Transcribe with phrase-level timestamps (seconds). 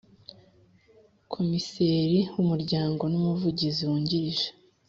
[1.33, 4.47] Komiseri w umuryango n Umuvugizi wungirije.